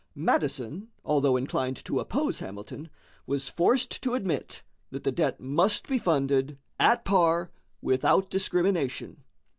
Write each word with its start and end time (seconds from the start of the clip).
Madison, 0.15 0.87
although 1.05 1.37
inclined 1.37 1.77
to 1.85 1.99
oppose 1.99 2.39
Hamilton, 2.39 2.89
was 3.27 3.47
forced 3.47 4.01
to 4.01 4.15
admit 4.15 4.63
that 4.89 5.03
the 5.03 5.11
debt 5.11 5.39
must 5.39 5.87
be 5.87 5.99
funded 5.99 6.57
at 6.79 7.05
par 7.05 7.51
without 7.83 8.27
discrimination. 8.27 9.23